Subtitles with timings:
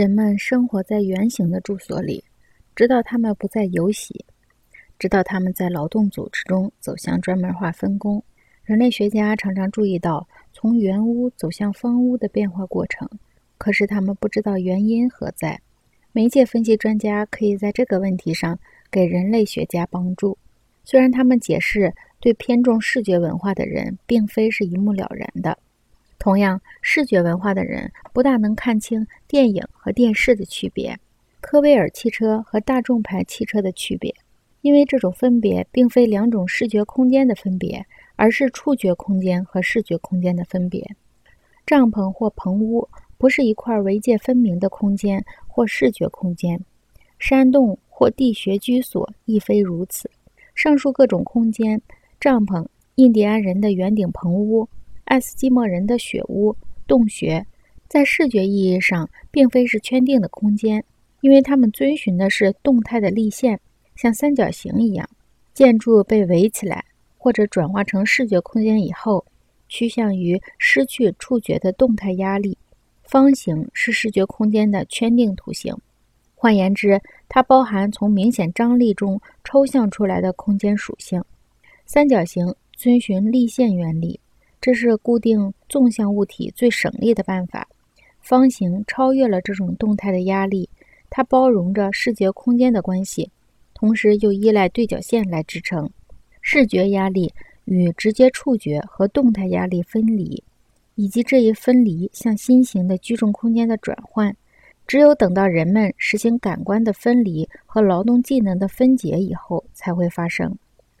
[0.00, 2.24] 人们生活在圆形的住所里，
[2.74, 4.24] 直到他们不再游徙，
[4.98, 8.24] 直到他们在劳动组织中走向专门化分工。
[8.64, 13.06] 人类学家常常注意到从圆屋走向方屋的变化过程，
[13.58, 15.60] 可是他们不知道原因何在。
[16.12, 18.58] 媒介分析专家可以在这个问题上
[18.90, 20.38] 给人类学家帮助。
[20.82, 25.58] 虽然他们解释对偏重视觉文化的人并非是一目了然的。
[26.20, 31.00] 同样，视觉文化的人不大能看清电影和电视的区别，
[31.40, 34.14] 科威尔汽车和大众牌汽车的区别，
[34.60, 37.86] 因为这种分别并非两种视觉空间的分别，
[38.16, 40.86] 而是触觉空间和视觉空间的分别。
[41.64, 46.62] 帐篷或棚屋不是一块围界分明的空间或视觉空间，
[47.18, 50.10] 山洞或地穴居所亦非如此。
[50.54, 51.80] 上述各种空间，
[52.20, 54.68] 帐篷、印第安人的圆顶棚屋。
[55.10, 56.54] 爱斯基摩人的雪屋、
[56.86, 57.44] 洞穴，
[57.88, 60.84] 在视觉意义上并非是圈定的空间，
[61.20, 63.58] 因为他们遵循的是动态的立线，
[63.96, 65.10] 像三角形一样。
[65.52, 66.84] 建筑被围起来
[67.18, 69.24] 或者转化成视觉空间以后，
[69.66, 72.56] 趋向于失去触觉的动态压力。
[73.02, 75.76] 方形是视觉空间的圈定图形，
[76.36, 81.20] 换言之，它包含从明显张力中抽象出来的空间属性。
[81.84, 84.20] 三角形遵循立线原理。
[84.60, 87.66] 这是固定纵向物体最省力的办法。
[88.20, 90.68] 方形超越了这种动态的压力，
[91.08, 93.30] 它包容着视觉空间的关系，
[93.72, 95.90] 同时又依赖对角线来支撑。
[96.42, 97.32] 视觉压力
[97.64, 100.42] 与直接触觉和动态压力分离，
[100.94, 104.36] 以及这一分离向新型的居住空间的转换，
[104.86, 110.54] 只有等到人们实行感官的分离和劳动技能的分解以后才会发生。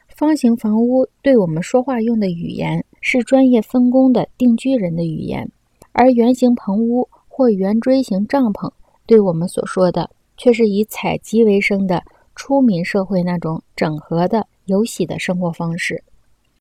[0.08, 2.84] 方形房屋对我们说话用的语言。
[3.00, 5.50] 是专业分工的定居人的语言，
[5.92, 8.70] 而圆形棚屋或圆锥形帐篷
[9.06, 12.02] 对我们所说的，却是以采集为生的
[12.34, 16.02] 出民社会那种整合的、有喜的生活方式。